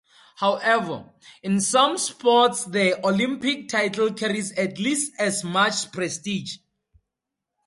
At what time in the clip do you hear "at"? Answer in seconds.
4.53-4.79